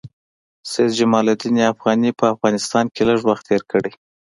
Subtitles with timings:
[0.71, 3.91] سید جمال الدین افغاني په افغانستان کې لږ وخت تېر کړی.